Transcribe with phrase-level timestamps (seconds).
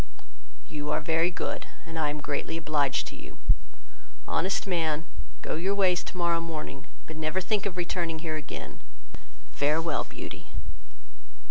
[0.67, 3.37] "You are very good, and I am greatly obliged to you;
[4.27, 5.05] honest man,
[5.43, 8.79] go your ways tomorrow morning, but never think of returning here again.
[9.51, 10.53] Farewell, Beauty."